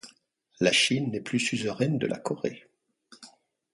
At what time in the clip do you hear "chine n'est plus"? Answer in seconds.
0.71-1.39